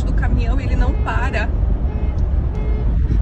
frente 0.00 0.04
do 0.04 0.12
caminhão 0.14 0.60
e 0.60 0.64
ele 0.64 0.76
não 0.76 0.92
para. 1.02 1.48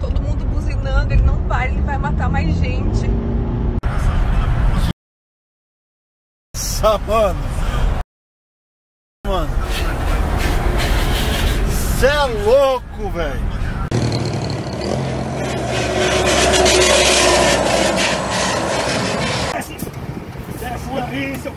Todo 0.00 0.20
mundo 0.20 0.44
buzinando, 0.46 1.12
ele 1.12 1.22
não 1.22 1.42
para, 1.46 1.68
ele 1.68 1.80
vai 1.82 1.98
matar 1.98 2.28
mais 2.28 2.54
gente. 2.56 3.08
Nossa, 6.56 6.98
mano. 6.98 7.40
Mano. 9.26 9.50
Cê 11.98 12.06
é 12.06 12.24
louco, 12.44 13.10
velho. 13.10 13.54
Desce, 21.10 21.50